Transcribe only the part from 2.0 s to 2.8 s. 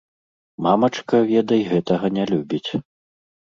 не любіць.